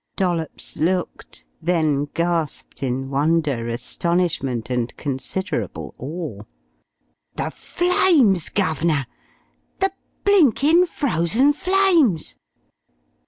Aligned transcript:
Dollops 0.15 0.77
looked; 0.77 1.45
then 1.61 2.05
gasped 2.15 2.81
in 2.81 3.11
wonder, 3.11 3.67
astonishment, 3.67 4.71
and 4.71 4.97
considerable 4.97 5.93
awe. 5.99 6.41
"The 7.35 7.51
Flames, 7.51 8.49
guv'nor 8.49 9.05
the 9.79 9.91
blinkin' 10.25 10.87
Frozen 10.87 11.53
Flames!" 11.53 12.39